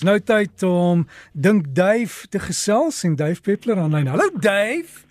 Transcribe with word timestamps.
Nou 0.00 0.16
tyd 0.24 0.62
om 0.64 1.02
dink 1.32 1.66
Dave 1.76 2.28
te 2.32 2.40
gesels 2.40 3.02
en 3.04 3.16
Dave 3.20 3.40
Peppler 3.44 3.76
aanlyn. 3.76 4.06
Hallo 4.08 4.30
Dave. 4.40 5.04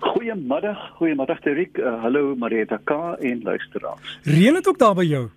Goeiemiddag, 0.00 0.80
goeiemiddag 0.98 1.40
Terik. 1.40 1.78
Uh, 1.78 1.94
hallo 2.02 2.34
Marita 2.36 2.76
K 2.84 2.90
en 3.20 3.40
luisteraars. 3.42 4.18
Reën 4.22 4.52
dit 4.52 4.68
ook 4.68 4.78
daar 4.78 4.94
by 4.94 5.04
jou? 5.08 5.28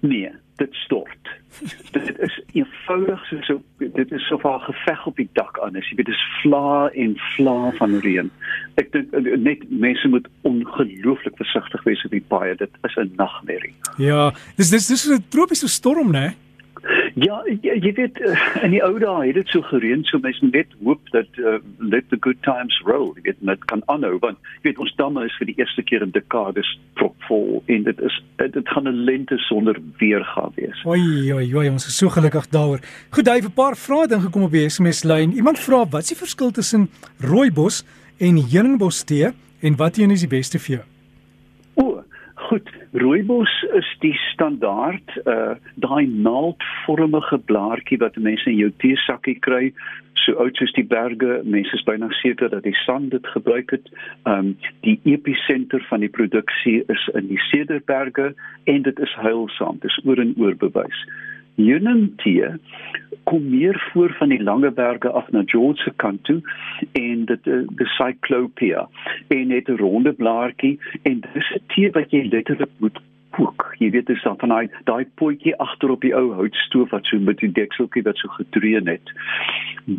Nee, 0.00 0.28
dit 0.60 0.74
stort. 0.84 1.30
dit 1.96 2.18
is 2.18 2.34
eenvoudig 2.52 3.22
so 3.30 3.40
so 3.46 3.62
dit 3.78 4.12
is 4.12 4.26
so 4.28 4.36
'n 4.36 4.60
geveg 4.60 5.06
op 5.06 5.16
die 5.16 5.28
dak 5.32 5.60
aan. 5.64 5.72
Jy 5.72 5.96
weet 5.96 6.10
dis 6.12 6.24
vla 6.42 6.90
en 6.92 7.16
vla 7.36 7.70
van 7.78 7.98
reën. 7.98 8.30
Ek 8.74 8.92
dink 8.92 9.14
eh, 9.14 9.38
net 9.38 9.64
mense 9.70 10.08
moet 10.08 10.28
ongelooflik 10.42 11.36
versigtig 11.36 11.82
wees 11.82 12.04
op 12.04 12.10
die 12.10 12.24
paaie. 12.28 12.54
Dit 12.56 12.76
is 12.82 12.96
'n 12.96 13.12
nagmerrie. 13.16 13.74
Ja, 13.96 14.34
dis 14.56 14.70
dis 14.70 14.86
dis 14.86 15.08
'n 15.08 15.24
tropiese 15.28 15.68
storm, 15.68 16.12
né? 16.12 16.20
Nee? 16.20 16.47
Ja, 17.18 17.38
jy, 17.62 17.92
weet 17.96 18.18
eh, 18.20 18.42
in 18.62 18.74
die 18.76 18.82
ou 18.84 18.92
dae 19.00 19.26
het 19.26 19.38
dit 19.38 19.50
so 19.50 19.64
gereën, 19.66 20.04
so 20.06 20.20
mense 20.22 20.44
net 20.52 20.70
hoop 20.84 21.00
dat 21.14 21.38
uh, 21.40 21.56
let 21.78 22.06
the 22.12 22.18
good 22.22 22.38
times 22.46 22.76
roll. 22.86 23.08
Jy 23.16 23.24
weet 23.26 23.40
net 23.48 23.64
kan 23.70 23.82
aanhou 23.90 24.18
want 24.22 24.38
jy 24.58 24.68
weet 24.68 24.82
ons 24.84 24.92
damme 25.00 25.24
is 25.26 25.34
vir 25.40 25.48
die 25.50 25.56
eerste 25.58 25.82
keer 25.88 26.04
in 26.04 26.12
dekades 26.14 26.68
propvol 27.00 27.62
en 27.74 27.86
dit 27.88 28.02
is 28.06 28.18
dit 28.38 28.70
gaan 28.74 28.86
'n 28.86 29.02
lente 29.08 29.38
sonder 29.48 29.80
weer 29.98 30.22
gaan 30.34 30.52
wees. 30.54 30.84
Oi 30.84 31.32
oi 31.32 31.46
oi, 31.54 31.66
ons 31.70 31.88
is 31.88 31.96
so 31.96 32.08
gelukkig 32.08 32.46
daaroor. 32.54 32.84
Goed, 33.10 33.26
hy 33.26 33.40
het 33.40 33.50
'n 33.50 33.56
paar 33.56 33.76
vrae 33.76 34.06
ding 34.06 34.22
gekom 34.22 34.42
op 34.42 34.52
die 34.52 34.68
SMS 34.68 35.02
lyn. 35.02 35.32
Iemand 35.32 35.58
vra 35.58 35.86
wat 35.88 36.02
is 36.02 36.14
die 36.14 36.22
verskil 36.22 36.50
tussen 36.50 36.88
rooibos 37.18 37.84
en 38.18 38.36
heuningbos 38.36 39.02
tee 39.02 39.32
en 39.60 39.76
wat 39.76 39.98
een 39.98 40.10
is 40.10 40.20
die 40.20 40.36
beste 40.36 40.58
vir 40.58 40.76
jou? 40.76 40.97
Rooibos 42.98 43.52
is 43.78 43.88
die 44.02 44.14
standaard 44.32 45.12
uh 45.24 45.54
daai 45.84 46.06
naaldvormige 46.08 47.38
blaartjie 47.50 47.98
wat 48.02 48.16
mense 48.16 48.48
in 48.50 48.58
jou 48.58 48.70
teesakkie 48.82 49.36
kry, 49.44 49.70
so 50.24 50.34
oud 50.42 50.58
soos 50.58 50.72
die 50.74 50.86
berge. 50.86 51.38
Mense 51.44 51.78
is 51.78 51.84
byna 51.86 52.08
seker 52.18 52.50
dat 52.50 52.66
die 52.66 52.74
sand 52.82 53.12
dit 53.14 53.30
gebruik 53.34 53.70
het. 53.76 53.86
Um 54.26 54.56
die 54.86 54.96
episenter 55.12 55.84
van 55.90 56.02
die 56.02 56.12
produksie 56.18 56.80
is 56.94 57.06
in 57.14 57.30
die 57.30 57.40
Cederberge 57.50 58.32
en 58.64 58.82
dit 58.88 59.06
is 59.06 59.14
heilsaam. 59.22 59.78
Dit 59.84 59.92
is 59.92 60.00
oor 60.04 60.24
en 60.24 60.34
oor 60.42 60.58
bewys. 60.58 61.06
Unity 61.58 62.42
kom 63.22 63.50
meer 63.50 63.88
voor 63.92 64.14
van 64.18 64.28
die 64.28 64.42
Langeberge 64.42 65.10
af 65.10 65.30
na 65.30 65.42
George 65.46 65.82
se 65.82 65.92
kant 65.96 66.24
toe 66.24 66.40
en 66.92 67.24
dit 67.24 67.46
eh, 67.46 67.60
die 67.80 67.86
Cyclopia 67.86 68.88
en 69.28 69.50
het 69.50 69.68
'n 69.68 69.76
ronde 69.76 70.12
blaartjie 70.12 70.78
en 71.02 71.20
dis 71.20 71.50
'n 71.54 71.62
tee 71.66 71.90
wat 71.90 72.10
jy 72.10 72.22
letterlik 72.30 72.70
moet 72.78 72.98
kook. 73.38 73.68
Jy 73.78 73.90
weet 73.94 74.10
dis 74.10 74.22
dan 74.26 74.38
van 74.40 74.52
daai 74.52 74.66
daai 74.88 75.06
potjie 75.20 75.54
agter 75.62 75.92
op 75.94 76.02
die 76.02 76.14
ou 76.16 76.32
houtstoof 76.38 76.90
wat 76.94 77.06
so 77.06 77.20
met 77.22 77.38
die 77.42 77.50
dekseltjie 77.54 78.02
wat 78.06 78.18
so 78.18 78.30
gedreun 78.34 78.90
het. 78.90 79.12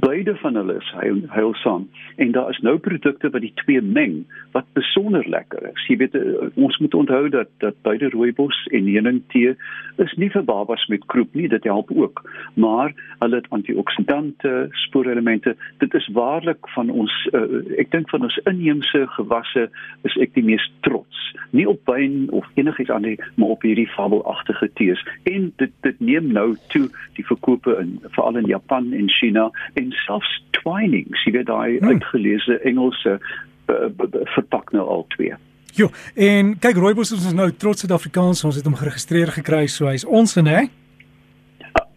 Beide 0.04 0.36
van 0.42 0.60
hulle 0.60 0.76
is 0.80 0.92
heil, 1.00 1.22
heilsaam 1.34 1.88
en 2.22 2.34
daar 2.36 2.52
is 2.54 2.60
nou 2.66 2.76
produkte 2.78 3.32
wat 3.34 3.46
die 3.46 3.54
twee 3.64 3.82
meng 3.82 4.22
wat 4.56 4.68
besonder 4.78 5.26
lekker 5.30 5.70
is. 5.72 5.86
Jy 5.88 5.98
weet 6.04 6.18
eh, 6.20 6.50
ons 6.60 6.78
moet 6.84 6.98
onthou 7.02 7.30
dat 7.34 7.52
dat 7.64 7.80
beide 7.88 8.12
rooibos 8.14 8.60
en 8.76 8.90
heuningtee 8.90 9.56
is 10.04 10.16
nie 10.20 10.30
vir 10.34 10.46
babas 10.48 10.86
met 10.92 11.06
kroep 11.12 11.34
nie, 11.36 11.48
dit 11.52 11.64
help 11.68 11.92
ook. 11.92 12.22
Maar 12.54 12.94
hulle 13.20 13.40
het 13.40 13.50
antioksidante, 13.56 14.68
spoorelemente. 14.86 15.56
Dit 15.84 15.94
is 15.94 16.08
waarlik 16.16 16.70
van 16.76 16.90
ons 16.90 17.16
uh, 17.34 17.46
ek 17.82 17.92
dink 17.92 18.10
van 18.12 18.24
ons 18.28 18.40
inheemse 18.50 19.06
gewasse 19.16 19.68
is 20.08 20.20
ek 20.24 20.36
die 20.38 20.46
mees 20.46 20.66
trots. 20.88 21.26
Nie 21.56 21.68
op 21.70 21.82
wyn 21.90 22.28
of 22.36 22.48
enigiets 22.60 22.92
anders 22.94 23.29
maar 23.36 23.56
op 23.56 23.66
hierdie 23.68 23.90
fabelagtige 23.96 24.70
tees 24.80 25.04
en 25.24 25.52
dit 25.62 25.76
dit 25.86 26.00
neem 26.00 26.32
nou 26.36 26.56
toe 26.74 26.88
die 27.20 27.26
verkope 27.26 27.76
in 27.82 27.98
veral 28.16 28.42
in 28.42 28.50
Japan 28.52 28.94
en 28.94 29.10
China 29.20 29.50
en 29.74 29.92
selfs 30.06 30.32
twinings 30.62 31.26
jy 31.26 31.38
weet 31.40 31.52
daai 31.52 31.78
hmm. 31.78 31.94
uitgeleese 31.94 32.60
Engelse 32.64 33.20
uh, 33.20 33.90
verpak 34.36 34.74
nou 34.76 34.88
al 34.88 35.06
twee 35.16 35.36
Jo, 35.78 35.92
en 36.18 36.56
kyk 36.60 36.80
Rooibos 36.82 37.12
is 37.14 37.28
nou 37.38 37.52
trots 37.54 37.84
Suid-Afrikaans, 37.86 38.42
ons 38.48 38.58
het 38.58 38.66
hom 38.66 38.78
geregistreer 38.80 39.30
gekry, 39.32 39.68
so 39.70 39.88
hy's 39.88 40.04
ons 40.04 40.34
en 40.42 40.50
hè. 40.50 40.64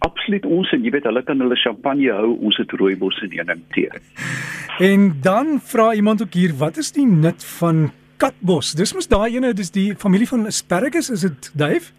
Absoluut 0.05 0.45
ons 0.47 0.71
en 0.77 0.85
jy 0.85 0.93
weet 0.95 1.07
hulle 1.09 1.23
kan 1.27 1.41
hulle 1.41 1.57
champagne 1.59 2.13
hou, 2.13 2.35
ons 2.47 2.59
het 2.61 2.75
Rooibos 2.79 3.19
in 3.25 3.33
heuning 3.39 3.65
tee. 3.77 3.91
En 4.83 5.11
dan 5.23 5.59
vra 5.61 5.93
iemand 5.95 6.23
ook 6.23 6.33
hier, 6.35 6.55
wat 6.59 6.79
is 6.81 6.95
die 6.97 7.05
nut 7.07 7.45
van 7.59 7.91
katbos. 8.23 8.75
Dis 8.79 8.95
mos 8.95 9.11
daai 9.11 9.37
ene, 9.37 9.53
dis 9.57 9.73
die 9.75 9.91
familie 9.99 10.29
van 10.31 10.47
asparagus, 10.51 11.11
is 11.11 11.27
dit 11.27 11.51
Dave? 11.59 11.91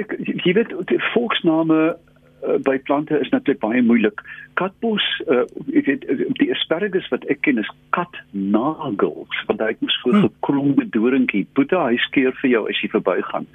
Ek 0.00 0.16
jy 0.44 0.52
weet 0.56 0.72
die 0.90 1.00
volksname 1.12 1.78
uh, 1.94 2.56
by 2.66 2.76
plante 2.88 3.16
is 3.22 3.30
natuurlik 3.32 3.62
baie 3.62 3.82
moeilik. 3.86 4.20
Katbos, 4.58 5.04
uh, 5.26 5.44
ek 5.78 5.88
weet 5.88 6.04
die 6.40 6.50
asparagus 6.54 7.06
wat 7.12 7.24
ek 7.32 7.40
ken 7.46 7.62
is 7.62 7.70
katnagels, 7.96 9.38
want 9.48 9.62
hy 9.62 9.70
het 9.72 9.86
mos 9.86 9.96
so 10.02 10.10
'n 10.10 10.18
hmm. 10.18 10.28
gekromde 10.28 10.88
doringkie. 10.96 11.44
Boeta, 11.56 11.86
hy 11.88 11.98
skeer 12.08 12.34
vir 12.42 12.50
jou 12.56 12.64
as 12.70 12.82
jy 12.82 12.90
verbygaan. 12.92 13.48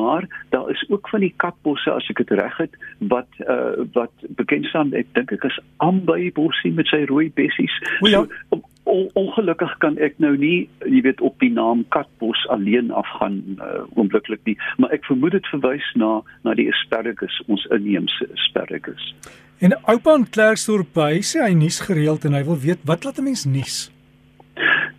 Maar 0.00 0.28
daar 0.56 0.72
is 0.72 0.82
ook 0.88 1.12
van 1.12 1.24
die 1.28 1.34
katbosse 1.44 1.92
as 1.92 2.10
ek 2.10 2.24
dit 2.24 2.34
reg 2.40 2.58
het 2.64 2.74
wat 3.12 3.40
uh, 3.46 3.86
wat 3.94 4.28
bekend 4.40 4.66
staan, 4.72 4.92
ek 4.96 5.12
dink 5.14 5.32
ek 5.36 5.48
is 5.52 5.62
ambei 5.84 6.32
bossie 6.32 6.72
met 6.72 6.88
sy 6.88 7.04
rooi 7.12 7.30
bessies. 7.36 7.80
Ja. 8.00 8.24
So, 8.24 8.62
on, 8.84 9.08
ongelukkig 9.14 9.76
kan 9.78 9.98
ek 9.98 10.18
nou 10.18 10.36
nie 10.36 10.68
jy 10.86 11.02
weet 11.02 11.20
op 11.20 11.38
die 11.40 11.52
naam 11.52 11.84
Katbos 11.88 12.46
alleen 12.48 12.90
afgaan 12.90 13.42
uh, 13.58 13.84
oombliklik 13.94 14.40
nie. 14.44 14.56
Maar 14.78 14.90
ek 14.90 15.04
vermoed 15.04 15.32
dit 15.32 15.46
verwys 15.54 15.88
na 15.94 16.20
na 16.42 16.54
die 16.54 16.68
asparagus 16.72 17.42
ons 17.46 17.64
inheemse 17.70 18.28
asparagus. 18.32 19.14
En 19.62 19.76
oupa 19.86 20.14
in 20.18 20.28
Klerksdorp 20.30 20.94
by 20.94 21.22
sê 21.22 21.42
hy 21.46 21.54
nuus 21.54 21.80
gereeld 21.80 22.24
en 22.24 22.34
hy 22.34 22.44
wil 22.44 22.58
weet 22.58 22.82
wat 22.84 23.04
laat 23.04 23.18
'n 23.18 23.30
mens 23.30 23.44
nuus 23.46 23.92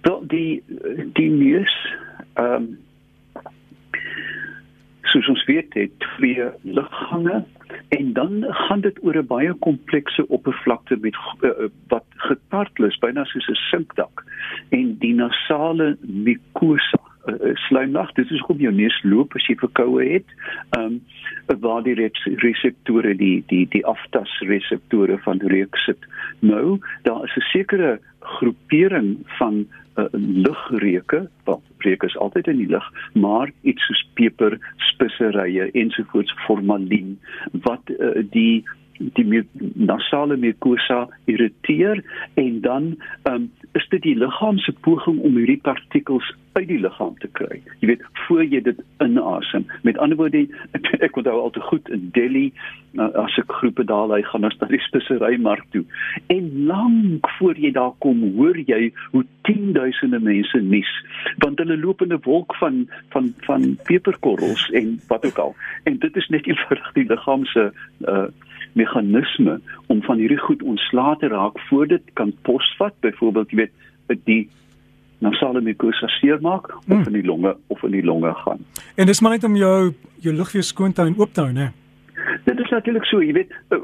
wel 0.04 0.24
die 0.28 0.64
die 1.14 1.30
nuus 1.30 1.76
ehm 2.34 2.56
um, 2.56 2.78
soos 5.14 5.28
ons 5.30 5.44
weet 5.46 5.74
het 5.78 5.92
twee 6.00 6.46
liggange 6.62 7.44
en 7.98 8.14
dan 8.14 8.46
gaan 8.50 8.82
dit 8.82 8.98
oor 9.04 9.18
'n 9.18 9.28
baie 9.28 9.54
komplekse 9.54 10.28
oppervlakte 10.28 10.98
met 11.02 11.16
uh, 11.42 11.52
wat 11.88 12.06
getart 12.28 12.80
is 12.80 13.00
byna 13.00 13.26
soos 13.26 13.50
'n 13.50 13.60
sinkdak 13.70 14.26
en 14.70 14.98
die 15.00 15.14
nasale 15.14 15.98
mucosa 16.02 17.04
slaimlag 17.68 18.12
dit 18.14 18.32
is 18.32 18.42
hoe 18.48 18.56
jou 18.58 18.72
neus 18.74 18.96
loop 19.08 19.36
as 19.38 19.46
jy 19.48 19.56
verkoue 19.62 20.04
het 20.10 20.34
um, 20.78 21.00
waar 21.64 21.84
die 21.86 21.96
reseptore 22.42 23.14
die 23.20 23.44
die 23.48 23.64
die 23.72 23.84
aftas 23.88 24.32
reseptore 24.48 25.18
van 25.24 25.40
reuk 25.54 25.78
sit. 25.86 26.00
Nou 26.42 26.80
daar 27.08 27.24
is 27.24 27.36
'n 27.38 27.48
sekere 27.52 28.00
groepering 28.20 29.18
van 29.40 29.66
uh, 29.96 30.06
lugreuke 30.12 31.30
wat 31.44 31.62
reuk 31.78 32.04
is 32.04 32.18
altyd 32.18 32.48
in 32.48 32.58
die 32.58 32.72
lug 32.72 32.92
maar 33.14 33.52
iets 33.62 33.86
soos 33.86 34.04
peper 34.14 34.60
speserye 34.78 35.72
ensovoorts 35.72 36.34
formalien 36.46 37.20
wat 37.52 37.84
uh, 37.88 38.24
die 38.32 38.64
die 38.98 39.44
nasale 39.76 40.38
mucosa 40.38 41.08
irriteer 41.26 42.04
en 42.34 42.62
dan 42.62 42.96
um, 43.30 43.52
is 43.74 43.88
dit 43.90 44.02
die 44.02 44.16
liggaam 44.18 44.58
se 44.62 44.74
poging 44.86 45.20
om 45.20 45.38
hierdie 45.38 45.60
partikels 45.66 46.34
uit 46.54 46.68
die 46.70 46.80
liggaam 46.80 47.16
te 47.18 47.30
kry. 47.40 47.62
Jy 47.82 47.94
weet, 47.94 48.04
voor 48.26 48.44
jy 48.46 48.62
dit 48.62 48.82
inasem. 49.02 49.66
Met 49.82 49.98
ander 49.98 50.18
woorde, 50.18 50.46
ek, 50.78 50.92
ek 51.08 51.18
onthou 51.18 51.40
al 51.42 51.54
te 51.56 51.64
goed 51.70 51.90
in 51.94 52.10
Delhi 52.14 52.52
nou, 52.98 53.10
as 53.24 53.36
ek 53.42 53.52
groepe 53.60 53.86
daar 53.90 54.08
lê 54.12 54.22
gaan 54.28 54.46
ons 54.48 54.58
na 54.62 54.70
die 54.72 54.82
speserymark 54.86 55.66
toe. 55.76 55.84
En 56.34 56.50
lank 56.70 57.30
voor 57.38 57.60
jy 57.60 57.74
daar 57.76 57.94
kom, 58.06 58.22
hoor 58.38 58.58
jy 58.58 58.92
hoe 59.12 59.24
tienduisende 59.48 60.20
mense 60.24 60.62
nies, 60.62 60.92
want 61.44 61.62
hulle 61.62 61.78
loop 61.82 62.02
in 62.06 62.14
'n 62.14 62.24
wolk 62.24 62.56
van 62.62 62.88
van 63.16 63.34
van 63.48 63.78
peperkorrels 63.90 64.70
en 64.72 65.00
wat 65.08 65.26
ook 65.26 65.38
al. 65.38 65.56
En 65.84 65.98
dit 65.98 66.16
is 66.16 66.28
net 66.30 66.48
eenvoudig 66.48 66.94
die 66.94 67.10
liggaam 67.10 67.46
se 67.46 67.72
uh 68.08 68.28
meganisme 68.74 69.60
om 69.88 70.02
van 70.02 70.18
hierdie 70.18 70.40
goed 70.40 70.64
ontslae 70.64 71.18
te 71.18 71.28
raak 71.28 71.60
voor 71.70 71.88
dit 71.88 72.02
kan 72.14 72.34
posvat 72.42 72.94
byvoorbeeld 73.00 73.52
jy 73.52 73.58
weet 73.58 74.26
die 74.26 74.50
nasale 75.24 75.62
mucosa 75.62 76.08
seermaak 76.08 76.76
of 76.76 76.86
hmm. 76.86 77.06
in 77.06 77.14
die 77.14 77.26
longe 77.26 77.56
of 77.68 77.84
in 77.84 77.92
die 77.92 78.04
longe 78.04 78.34
gaan. 78.34 78.66
En 78.96 79.06
dis 79.06 79.22
maar 79.22 79.32
net 79.32 79.44
om 79.44 79.56
jou 79.56 79.94
jou 80.20 80.36
lug 80.36 80.52
weer 80.52 80.64
skoon 80.64 80.94
te 80.94 81.02
hou 81.02 81.10
en 81.12 81.20
oop 81.20 81.34
te 81.34 81.42
hou, 81.42 81.52
né? 81.52 81.72
Is 81.72 81.83
natuurlik 82.74 83.06
so, 83.10 83.22
jy 83.24 83.36
weet, 83.38 83.54
uh, 83.76 83.80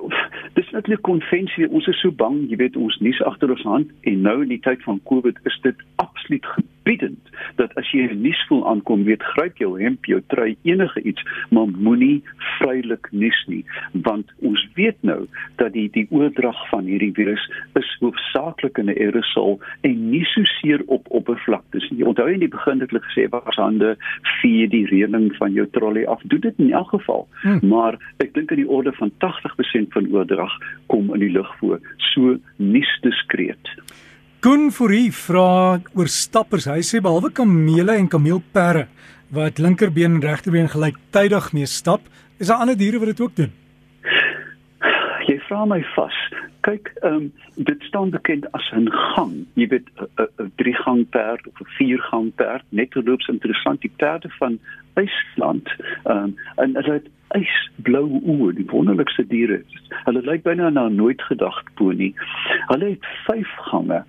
dis 0.58 0.70
natuurlik 0.76 1.06
konvensie. 1.08 1.70
Ons 1.70 1.88
is 1.92 2.02
so 2.04 2.12
bang, 2.12 2.42
jy 2.50 2.60
weet, 2.62 2.78
ons 2.80 2.98
nuus 3.04 3.22
agter 3.30 3.54
ons 3.54 3.66
hand 3.70 3.94
en 4.10 4.22
nou 4.26 4.40
in 4.44 4.52
die 4.54 4.62
tyd 4.66 4.84
van 4.88 5.02
Covid 5.10 5.40
is 5.50 5.60
dit 5.66 5.88
absoluut 6.04 6.46
aanbiedend 6.90 7.30
dat 7.56 7.74
as 7.76 7.92
jy 7.92 8.08
'n 8.08 8.22
nuusvoel 8.22 8.68
aankom, 8.68 9.04
weet 9.04 9.24
gryp 9.24 9.58
jou 9.58 9.82
hemp, 9.82 10.06
jou 10.06 10.22
trui, 10.28 10.56
enige 10.64 11.02
iets, 11.02 11.24
maar 11.50 11.68
moenie 11.68 12.24
vrylik 12.58 13.08
nuus 13.12 13.46
nie, 13.48 13.66
want 13.92 14.32
ons 14.42 14.68
weet 14.76 14.98
nou 15.02 15.28
dat 15.56 15.74
die 15.74 15.90
die 15.92 16.08
oordrag 16.10 16.70
van 16.70 16.86
hierdie 16.86 17.14
virus 17.14 17.52
is 17.76 17.98
hoofsaaklik 18.00 18.78
in 18.78 18.90
'n 18.90 18.98
aerosol 18.98 19.60
en 19.82 20.10
nie 20.10 20.26
so 20.26 20.44
seer 20.44 20.82
op 20.88 21.06
oppervlaktes 21.10 21.90
nie. 21.90 22.06
Onthou 22.06 22.32
in 22.32 22.40
die 22.40 22.48
begin 22.48 22.80
het 22.80 22.90
hulle 22.90 23.04
gesê 23.04 23.30
was 23.30 23.56
hande 23.56 23.98
vee 24.42 24.68
die 24.68 24.86
reëling 24.86 25.36
van 25.36 25.54
jou 25.54 25.68
trolley 25.72 26.06
af. 26.06 26.22
Doen 26.24 26.40
dit 26.40 26.54
in 26.58 26.72
elk 26.72 26.90
geval. 26.90 27.28
Hmm. 27.42 27.60
Maar 27.62 27.98
ek 28.18 28.34
dink 28.34 28.52
in 28.52 28.58
die 28.58 28.70
orde 28.70 28.92
van 28.92 29.12
80% 29.18 29.94
van 29.94 30.08
oordrag 30.12 30.52
kom 30.88 31.14
in 31.14 31.20
die 31.20 31.32
lug 31.32 31.58
voor. 31.58 31.80
So 31.98 32.38
nie 32.56 32.86
diskreet. 33.02 33.68
Koen 34.40 34.70
Fourie 34.72 35.10
vra 35.12 35.82
oor 36.00 36.08
stappers. 36.08 36.64
Hy 36.72 36.80
sê 36.88 37.02
behalwe 37.04 37.28
kamele 37.36 37.98
en 38.00 38.06
kameelperre 38.08 38.86
wat 39.36 39.60
linkerbeen 39.60 40.16
en 40.16 40.24
regterbeen 40.24 40.70
gelyktydig 40.72 41.50
mee 41.52 41.68
stap, 41.68 42.06
is 42.40 42.48
daar 42.48 42.64
ander 42.64 42.78
diere 42.80 43.02
wat 43.02 43.12
dit 43.12 43.20
ook 43.20 43.36
doen. 43.36 43.52
Jy 45.28 45.36
vra 45.50 45.66
my 45.68 45.82
vas. 45.92 46.16
Kyk, 46.64 46.88
ehm 47.02 47.18
um, 47.18 47.28
dit 47.68 47.84
staan 47.90 48.16
bekend 48.16 48.48
as 48.56 48.72
'n 48.72 48.88
gang. 48.88 49.36
Jy 49.60 49.68
weet 49.76 49.88
'n 50.16 50.52
drie 50.56 50.76
gang 50.88 51.04
perd 51.10 51.44
of 51.48 51.60
'n 51.60 51.72
vier 51.76 52.00
gang 52.00 52.32
perd. 52.36 52.64
Net 52.70 52.96
loops 52.96 53.28
interessant 53.28 53.82
die 53.82 53.92
perde 53.98 54.30
van 54.40 54.60
IJsland. 54.96 55.68
Ehm 56.06 56.18
um, 56.18 56.36
en 56.56 56.76
hulle 56.76 56.94
het 56.94 57.12
ysblou 57.38 58.22
oë, 58.26 58.54
die 58.58 58.66
wonderlikste 58.72 59.26
diere. 59.30 59.62
Hulle 60.06 60.22
lyk 60.26 60.44
byna 60.44 60.70
na 60.70 60.88
'n 60.90 60.96
nooit 60.96 61.22
gedagte 61.22 61.72
pony. 61.76 62.14
Hulle 62.72 62.90
het 62.96 63.06
vyf 63.28 63.52
gange. 63.70 64.04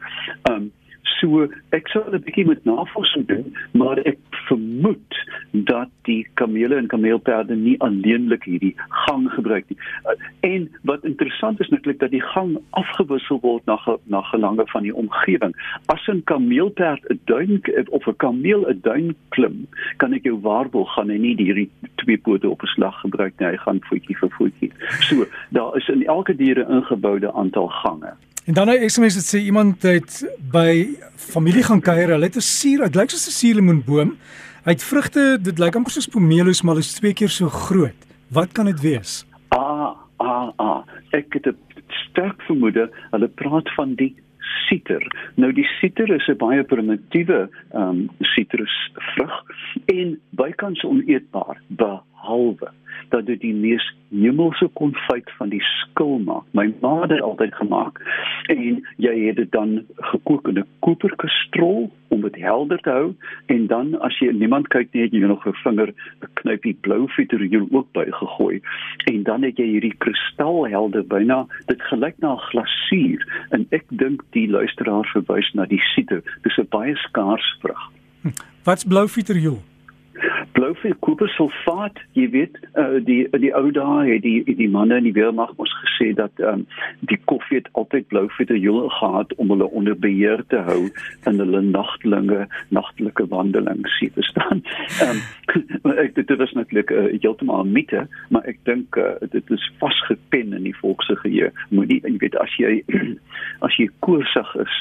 Um, 0.51 0.71
So 1.19 1.49
ek 1.71 1.89
sou 1.89 2.03
'n 2.07 2.23
bietjie 2.25 2.47
met 2.47 2.65
navorsing 2.65 3.27
doen, 3.27 3.57
maar 3.73 3.99
ek 3.99 4.19
vermoed 4.49 5.15
dat 5.53 5.89
die 6.03 6.27
kamele 6.35 6.77
en 6.77 6.87
kameelperde 6.87 7.57
nie 7.57 7.77
alleenlik 7.81 8.45
hierdie 8.45 8.75
gang 9.07 9.29
gebruik 9.31 9.65
nie. 9.69 9.79
Uh, 10.05 10.15
en 10.41 10.69
wat 10.83 11.05
interessant 11.05 11.61
is 11.61 11.69
netlik 11.69 11.99
dat 11.99 12.11
die 12.11 12.23
gang 12.23 12.57
afgewissel 12.71 13.41
word 13.41 13.65
na 13.67 13.79
na 14.05 14.21
gelange 14.31 14.67
van 14.73 14.83
die 14.83 14.95
omgewing. 14.95 15.55
As 15.87 16.09
'n 16.09 16.23
kameelperd 16.25 17.05
'n 17.11 17.21
duin 17.25 17.61
of 17.89 18.07
'n 18.07 18.17
kameel 18.17 18.69
'n 18.69 18.81
duin 18.83 19.15
klim, 19.29 19.67
kan 19.97 20.13
ek 20.13 20.25
jou 20.25 20.39
waarborg 20.41 20.95
gaan 20.95 21.11
hy 21.11 21.19
nie 21.19 21.37
hierdie 21.37 21.71
twee 21.97 22.19
pote 22.19 22.49
op 22.49 22.63
'n 22.63 22.67
slag 22.67 23.01
gebruik 23.01 23.35
nie. 23.39 23.49
Hy 23.49 23.57
gaan 23.57 23.81
voetjie 23.81 24.17
vir 24.17 24.31
voetjie. 24.31 24.73
So, 25.01 25.27
daar 25.51 25.77
is 25.77 25.89
in 25.89 26.07
elke 26.07 26.37
diere 26.37 26.67
ingeboude 26.69 27.33
aantal 27.33 27.69
gange. 27.69 28.13
En 28.45 28.55
dan 28.55 28.69
'n 28.69 28.89
SMS 28.89 29.15
wat 29.15 29.29
sê 29.35 29.39
iemand 29.45 29.83
het 29.83 30.39
by 30.51 30.97
familie 31.17 31.63
gaan 31.63 31.81
kuier. 31.81 32.09
Hulle 32.15 32.29
het 32.29 32.37
'n 32.37 32.41
suur, 32.41 32.85
dit 32.85 32.95
lyk 32.95 33.11
soos 33.11 33.27
'n 33.27 33.39
suurlemoenboom. 33.41 34.17
Hy 34.65 34.71
het 34.71 34.83
vrugte, 34.83 35.39
dit 35.43 35.59
lyk 35.59 35.77
amper 35.77 35.93
soos 35.93 36.09
pomelos, 36.09 36.63
maar 36.63 36.77
is 36.77 36.93
twee 36.93 37.13
keer 37.13 37.29
so 37.29 37.49
groot. 37.49 37.97
Wat 38.29 38.53
kan 38.53 38.65
dit 38.65 38.81
wees? 38.81 39.25
Ah, 39.49 39.97
ah, 40.17 40.51
ah. 40.57 40.83
Ek 41.11 41.33
het 41.33 41.47
'n 41.47 41.57
sterk 41.89 42.43
vermoede 42.43 42.91
hulle 43.11 43.29
praat 43.29 43.75
van 43.75 43.95
die 43.95 44.15
siter. 44.69 45.07
Nou 45.35 45.53
die 45.53 45.69
siter 45.81 46.11
is 46.15 46.29
'n 46.29 46.37
baie 46.37 46.65
primitiewe 46.65 47.49
ehm 47.73 47.89
um, 47.89 48.09
sitrusvrug 48.21 49.35
en 49.87 50.19
bykans 50.31 50.85
oneetbaar 50.85 51.61
behalwe 51.69 52.71
dat 53.09 53.27
dit 53.27 53.41
die 53.41 53.55
mees 53.55 53.85
hemelse 54.11 54.69
konfyt 54.73 55.31
van 55.39 55.49
die 55.49 55.63
skil 55.63 56.19
maak. 56.19 56.45
My 56.51 56.67
ma 56.81 57.01
het 57.03 57.21
altyd 57.21 57.55
gemaak 57.55 58.01
en 58.53 58.83
jy 58.97 59.15
het 59.27 59.37
dit 59.37 59.51
dan 59.53 59.85
gekook 60.13 60.49
in 60.49 60.59
'n 60.59 60.67
koperkastrol 60.79 61.91
om 62.09 62.21
dit 62.21 62.37
helder 62.37 62.79
te 62.79 62.91
hou 62.91 63.15
en 63.47 63.67
dan 63.67 64.01
as 64.01 64.19
jy 64.19 64.31
niemand 64.33 64.69
kyk 64.69 64.89
nie 64.93 65.03
het 65.03 65.13
jy 65.13 65.27
nog 65.27 65.47
'n 65.47 65.63
vinger 65.65 65.89
'n 66.23 66.30
knypie 66.43 66.77
blou 66.87 67.07
vitriol 67.17 67.69
ook 67.71 67.89
by 67.97 68.07
gegooi 68.11 68.61
en 69.13 69.23
dan 69.29 69.47
het 69.47 69.59
jy 69.61 69.67
hierdie 69.75 69.95
kristalhelder 70.05 71.07
byna 71.07 71.47
dit 71.67 71.83
gelyk 71.93 72.19
na 72.19 72.35
'n 72.35 72.45
glasuur 72.51 73.27
en 73.51 73.67
ek 73.71 73.85
dink 73.89 74.23
die 74.37 74.49
luisteraar 74.49 75.07
verwys 75.13 75.51
na 75.55 75.67
die 75.67 75.83
siete. 75.95 76.23
Dis 76.43 76.59
'n 76.59 76.69
baie 76.71 76.97
skaars 76.97 77.57
vrug. 77.61 77.83
Hm. 78.23 78.37
Wat's 78.65 78.85
blou 78.85 79.09
vitriol? 79.09 79.63
Blouvel 80.53 80.95
kopersulfaat, 81.01 81.99
jy 82.13 82.27
weet, 82.31 82.59
uh, 82.75 82.99
die 83.05 83.23
die 83.41 83.53
ou 83.57 83.71
dae 83.73 84.11
het 84.11 84.23
die 84.23 84.43
die 84.45 84.69
manne 84.69 84.99
in 85.01 85.07
die 85.09 85.15
weermag 85.17 85.53
ons 85.57 85.70
gesê 86.01 86.15
dat 86.15 86.31
um, 86.39 86.67
die 87.01 87.19
koffie 87.25 87.59
het 87.59 87.69
altyd 87.73 88.07
blouvel 88.09 88.89
gehad 88.89 89.35
om 89.35 89.51
hulle 89.51 89.71
onder 89.71 89.99
beheer 89.99 90.45
te 90.49 90.57
hou 90.57 90.91
in 91.27 91.39
hulle 91.39 91.61
nagtelinge 91.61 92.47
nagtelike 92.69 93.27
wandeling, 93.29 93.87
sien 93.99 94.13
verstaan. 94.15 94.63
Um, 95.05 95.21
ek 96.05 96.15
dit 96.15 96.37
was 96.37 96.53
natuurlik 96.53 96.91
uh, 96.91 97.09
heeltemal 97.21 97.65
'n 97.65 97.73
mite, 97.73 98.07
maar 98.29 98.45
ek 98.45 98.59
dink 98.65 98.97
uh, 98.97 99.19
dit 99.31 99.51
is 99.51 99.73
vasgepen 99.79 100.53
in 100.53 100.63
die 100.63 100.77
volks 100.77 101.07
se 101.07 101.17
geheue. 101.17 101.53
Moenie 101.69 102.01
jy 102.05 102.17
weet 102.19 102.37
as 102.37 102.57
jy 102.59 102.83
as 103.67 103.77
jy 103.77 103.91
koorsig 104.01 104.57
is 104.57 104.79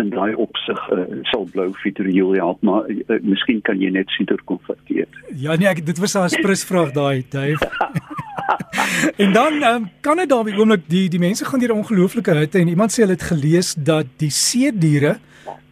in 0.00 0.10
daai 0.10 0.34
opsig 0.34 0.80
uh, 0.94 1.04
sal 1.28 1.44
blou 1.52 1.68
vitriol 1.82 2.34
help 2.38 2.62
maar 2.64 2.88
uh, 2.88 3.18
miskien 3.22 3.60
kan 3.66 3.80
jy 3.82 3.90
net 3.90 4.08
sider 4.16 4.40
konfekteer. 4.44 5.08
Ja 5.36 5.56
nee 5.56 5.68
ek 5.68 5.84
dit 5.86 5.98
was 5.98 6.16
'n 6.16 6.28
sprisvraag 6.28 6.92
daai 6.96 7.24
Dave. 7.30 7.60
en 9.24 9.32
dan 9.32 9.62
um, 9.62 9.88
kan 10.00 10.16
dit 10.16 10.28
daarby 10.28 10.54
oomblik 10.58 10.88
die 10.88 11.08
die 11.08 11.20
mense 11.22 11.44
gaan 11.44 11.60
hier 11.60 11.74
ongelooflike 11.74 12.34
hitte 12.34 12.58
en 12.58 12.68
iemand 12.68 12.92
sê 12.92 13.04
hulle 13.04 13.18
het 13.18 13.28
gelees 13.32 13.74
dat 13.74 14.06
die 14.22 14.30
see 14.30 14.72
diere 14.72 15.18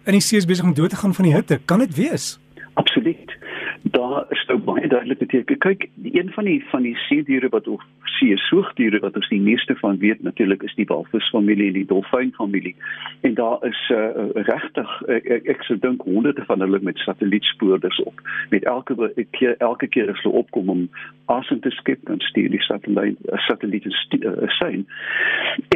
in 0.08 0.16
die 0.16 0.25
see 0.25 0.38
is 0.40 0.48
besig 0.48 0.64
om 0.64 0.75
dood 0.75 0.90
te 0.90 0.96
gaan 0.96 1.14
van 1.14 1.25
die 1.25 1.34
hitte. 1.34 1.60
Kan 1.64 1.78
dit 1.84 1.94
wees? 1.94 2.38
Absoluut 2.80 3.38
daar 3.82 4.25
is 4.28 4.44
nou 4.46 4.58
baie 4.58 4.88
duidelike 4.88 5.26
teken. 5.26 5.58
Kyk, 5.58 5.88
een 6.02 6.30
van 6.32 6.44
die 6.44 6.64
van 6.70 6.82
die 6.82 6.96
seediere 6.96 7.48
wat 7.48 7.69
of 7.69 7.82
see 8.19 8.36
soogdiere 8.36 8.98
wat 8.98 9.16
ons 9.16 9.28
die 9.28 9.40
meeste 9.40 9.76
van 9.78 9.98
weet 9.98 10.22
natuurlik 10.22 10.62
is 10.62 10.75
die 10.75 10.86
walvisfamilie 10.86 11.66
en 11.66 11.78
die 11.78 11.86
dolfynfamilie. 11.86 12.75
En 13.20 13.34
daar 13.34 13.64
is 13.66 13.80
uh, 13.94 14.08
regtig 14.48 14.94
ek, 15.06 15.28
ek, 15.38 15.50
ek 15.54 15.62
sou 15.69 15.78
dink 15.78 16.02
honderde 16.02 16.44
van 16.48 16.64
hulle 16.64 16.80
met 16.82 16.98
satellietspoorders 17.04 18.02
op. 18.02 18.22
Met 18.50 18.64
elke 18.64 19.12
keer 19.30 19.56
elke 19.58 19.86
keer 19.86 20.10
as 20.12 20.22
hulle 20.22 20.42
opkom 20.42 20.69
om 20.75 20.88
asem 21.34 21.60
te 21.60 21.70
skep 21.70 22.04
dan 22.08 22.20
stuur 22.20 22.50
die 22.50 22.62
satelliet 22.64 23.19
satelliete 23.46 23.92
uh, 24.19 24.48
sein. 24.58 24.86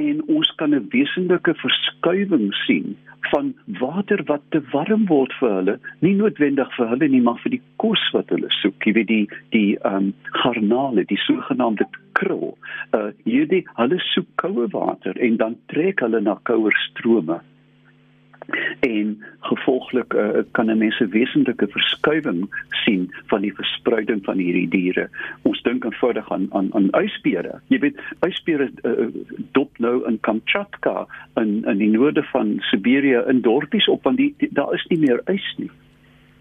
En 0.00 0.22
ons 0.26 0.52
kan 0.60 0.74
'n 0.74 0.86
wesenlike 0.90 1.54
verskuiwing 1.54 2.54
sien 2.64 2.96
van 3.30 3.54
water 3.78 4.22
wat 4.26 4.42
te 4.48 4.60
warm 4.72 5.06
word 5.06 5.32
vir 5.40 5.52
hulle, 5.58 5.78
nie 5.98 6.14
noodwendig 6.14 6.74
vir 6.76 6.88
hulle 6.88 7.08
nie, 7.08 7.20
maar 7.20 7.38
vir 7.44 7.50
die 7.56 7.62
kos 7.76 8.02
wat 8.12 8.28
hulle 8.34 8.50
soek. 8.62 8.86
Jy 8.86 8.92
weet 8.92 9.10
die 9.12 9.28
die 9.50 9.76
ehm 9.82 9.94
um, 9.96 10.12
garnale, 10.42 11.04
die 11.04 11.20
sogenaamde 11.26 11.86
krul. 12.18 12.58
Uh 12.96 13.10
hierdie 13.24 13.64
hulle 13.78 13.98
soek 14.12 14.28
koue 14.42 14.68
water 14.72 15.18
en 15.18 15.36
dan 15.36 15.56
trek 15.66 16.00
hulle 16.00 16.20
na 16.20 16.38
kouer 16.42 16.76
strome 16.90 17.40
en 18.80 19.24
gevolglik 19.40 20.12
uh, 20.14 20.28
kan 20.50 20.66
'n 20.70 20.78
mens 20.78 21.00
'n 21.00 21.08
wesentlike 21.08 21.66
verskuiwing 21.68 22.54
sien 22.84 23.14
van 23.26 23.40
die 23.40 23.54
verspreiding 23.54 24.24
van 24.24 24.38
hierdie 24.38 24.68
diere. 24.68 25.08
Ons 25.42 25.62
dink 25.62 25.84
eenvoudig 25.84 26.32
aan 26.32 26.46
aan 26.50 26.68
aan 26.74 26.90
ysbere. 27.04 27.60
Jy 27.66 27.78
weet, 27.78 28.00
ysbere 28.20 28.70
uh, 28.82 29.06
dop 29.52 29.78
nou 29.78 30.06
in 30.08 30.20
Kamchatka 30.20 31.06
in 31.34 31.64
in 31.64 31.78
die 31.78 31.90
noorde 31.90 32.22
van 32.22 32.56
Siberië 32.60 33.22
in 33.28 33.40
dorpies 33.40 33.88
op 33.88 34.02
want 34.02 34.16
die, 34.16 34.34
die 34.38 34.48
daar 34.52 34.74
is 34.74 34.86
nie 34.88 34.98
meer 34.98 35.20
ys 35.24 35.54
nie. 35.56 35.70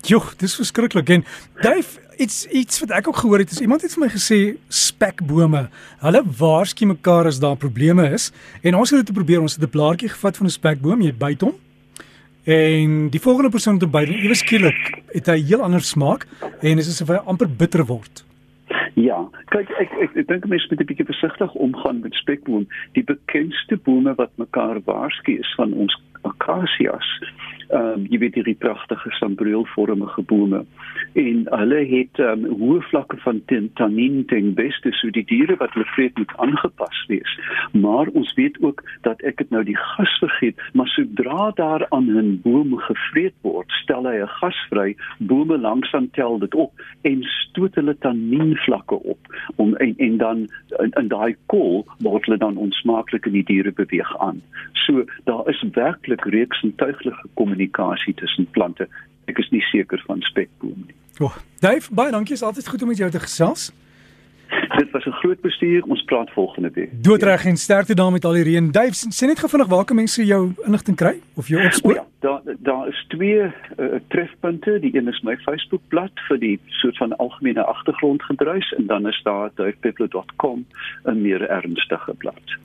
Joh, 0.01 0.31
dis 0.37 0.55
verskriklik 0.55 1.09
en 1.09 1.23
Dave, 1.61 1.99
iets 2.17 2.47
iets 2.47 2.79
wat 2.79 2.89
ek 2.89 3.07
ook 3.07 3.15
gehoor 3.15 3.39
het, 3.39 3.51
is 3.51 3.61
iemand 3.61 3.81
het 3.81 3.93
vir 3.93 4.03
my 4.05 4.09
gesê 4.09 4.57
spekbome. 4.67 5.69
Hulle 5.99 6.23
waarsku 6.37 6.85
mekaar 6.85 7.25
as 7.25 7.39
daar 7.39 7.57
probleme 7.57 8.09
is 8.09 8.31
en 8.61 8.75
ons 8.75 8.89
het 8.89 9.05
dit 9.05 9.15
probeer, 9.15 9.41
ons 9.41 9.55
het 9.55 9.63
'n 9.63 9.69
blaartjie 9.69 10.09
gevat 10.09 10.37
van 10.37 10.45
'n 10.45 10.49
spekboom, 10.49 11.01
jy 11.01 11.13
byt 11.13 11.41
hom 11.41 11.53
En 12.43 13.09
die 13.09 13.21
volgende 13.21 13.49
persoon 13.49 13.77
te 13.77 13.87
by, 13.87 14.01
ewe 14.01 14.35
skielik 14.35 15.03
het 15.13 15.27
hy 15.29 15.37
'n 15.37 15.45
heel 15.45 15.61
ander 15.61 15.81
smaak 15.81 16.25
en 16.41 16.75
dit 16.75 16.85
is 16.85 16.89
asof 16.89 17.07
hy 17.07 17.21
amper 17.25 17.47
bitter 17.47 17.85
word. 17.85 18.25
Ja, 18.95 19.29
kyk 19.53 19.69
ek 19.69 19.91
ek, 20.01 20.15
ek 20.15 20.27
dink 20.27 20.47
mense 20.47 20.67
moet 20.69 20.81
'n 20.81 20.85
bietjie 20.85 21.05
versigtig 21.05 21.53
omgaan 21.53 22.01
met 22.01 22.13
spekboom. 22.13 22.67
Die 22.93 23.03
bekendste 23.03 23.77
bome 23.77 24.13
wat 24.15 24.31
mekaar 24.37 24.81
waarsku 24.85 25.37
is 25.37 25.53
van 25.55 25.73
ons 25.73 25.93
akasias 26.21 27.07
ehm 27.71 28.01
um, 28.01 28.05
jy 28.11 28.17
weet 28.19 28.35
hierdie 28.35 28.57
pragtige 28.59 29.11
sambreelvormige 29.15 30.21
bome 30.27 30.65
en 31.19 31.37
hulle 31.59 31.79
het 31.87 32.19
ehm 32.19 32.43
um, 32.45 32.57
hoë 32.59 32.81
vlakke 32.89 33.17
van 33.23 33.39
tannin 33.79 34.25
ten 34.27 34.53
beste 34.57 34.91
so 34.99 35.09
die 35.15 35.23
diere 35.29 35.55
wat 35.61 35.71
hulle 35.77 35.87
vreet 35.95 36.17
moet 36.19 36.33
aangepas 36.43 37.05
wees. 37.07 37.37
Maar 37.71 38.11
ons 38.19 38.33
weet 38.35 38.59
ook 38.61 38.83
dat 39.07 39.23
ek 39.23 39.39
het 39.39 39.55
nou 39.55 39.63
die 39.63 39.77
gas 39.77 40.17
vergeet 40.19 40.59
maar 40.73 40.91
sodra 40.95 41.51
daar 41.55 41.85
aan 41.89 42.11
'n 42.11 42.39
boom 42.43 42.75
gevreet 42.77 43.35
word 43.41 43.71
stel 43.83 44.03
hy 44.09 44.17
'n 44.19 44.35
gas 44.41 44.59
vry 44.69 44.95
bome 45.17 45.57
langsaan 45.57 46.09
tel 46.11 46.39
dit 46.39 46.55
op 46.55 46.71
en 47.01 47.23
stoot 47.23 47.75
hulle 47.75 47.95
tannin 47.99 48.57
takke 48.91 49.09
op 49.09 49.20
om 49.55 49.75
en, 49.75 49.93
en 49.97 50.17
dan 50.17 50.37
in, 50.79 50.91
in 50.99 51.07
daai 51.07 51.35
kol 51.45 51.85
word 51.99 52.25
hulle 52.25 52.37
dan 52.37 52.57
onsmaaklik 52.57 53.25
in 53.25 53.37
die 53.39 53.45
diere 53.47 53.71
beweeg 53.71 54.11
aan. 54.19 54.41
So 54.85 55.05
daar 55.29 55.49
is 55.49 55.63
werklik 55.73 56.25
reeks 56.25 56.63
en 56.63 56.75
tuiglike 56.75 57.29
kommunikasie 57.33 58.13
tussen 58.13 58.47
plante. 58.51 58.87
Ek 59.25 59.37
is 59.37 59.49
nie 59.49 59.63
seker 59.69 60.03
van 60.07 60.21
spekboom 60.21 60.87
nie. 60.87 60.97
Oh, 61.19 61.35
Dave, 61.59 61.93
baie 61.93 62.11
dankie. 62.11 62.33
Is 62.33 62.43
altyd 62.43 62.67
goed 62.67 62.81
om 62.81 62.87
met 62.87 62.97
jou 62.97 63.09
te 63.11 63.19
gesels. 63.19 63.71
Dit 64.79 64.91
was 64.91 65.05
'n 65.05 65.11
groot 65.11 65.41
bestuur. 65.41 65.83
Ons 65.83 66.03
praat 66.03 66.31
volgende 66.31 66.69
week. 66.73 67.03
Doodreg 67.03 67.45
en 67.45 67.57
sterkte 67.57 67.95
daar 67.95 68.11
met 68.11 68.25
al 68.25 68.33
die 68.33 68.43
reën. 68.43 68.71
Dave, 68.71 68.93
sê 68.93 69.25
net 69.25 69.39
gefvinnig 69.39 69.67
waar 69.67 69.85
kan 69.85 69.95
mense 69.95 70.25
jou 70.25 70.53
inligting 70.65 70.97
kry 70.97 71.19
of 71.35 71.47
jou 71.47 71.65
opspoor? 71.65 71.93
Ja, 71.93 72.05
daar 72.19 72.41
daar 72.59 72.87
is 72.87 73.05
twee 73.07 73.41
uh, 73.41 73.51
trefpunte. 74.07 74.79
Die 74.79 74.95
een 74.95 75.07
is 75.07 75.21
my 75.21 75.37
Facebookblad 75.37 76.11
vir 76.27 76.39
die 76.39 76.59
soort 76.67 76.97
van 76.97 77.15
algemene 77.15 77.63
agtergrondgedruis 77.63 78.73
en 78.77 78.85
dan 78.85 79.07
is 79.07 79.21
daar 79.23 79.49
duifpeppler.com 79.55 80.65
'n 81.05 81.21
meer 81.21 81.49
ernstige 81.49 82.13
blad. 82.13 82.57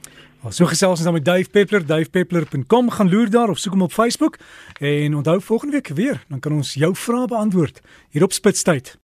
So 0.49 0.67
gesels 0.67 0.99
ons 0.99 1.03
dan 1.03 1.13
met 1.13 1.25
Dave 1.25 1.51
Peppler, 1.51 1.87
duifpeppler.com 1.87 2.91
gaan 2.91 3.11
loer 3.11 3.31
daar 3.31 3.49
of 3.51 3.59
soek 3.59 3.73
hom 3.73 3.83
op 3.83 3.93
Facebook 3.93 4.37
en 4.79 5.15
onthou 5.15 5.41
volgende 5.41 5.73
week 5.73 5.89
weer, 5.89 6.23
dan 6.29 6.41
kan 6.41 6.53
ons 6.53 6.75
jou 6.75 6.95
vrae 6.95 7.27
beantwoord 7.27 7.81
hier 8.11 8.23
op 8.23 8.33
Spitstyd. 8.33 8.99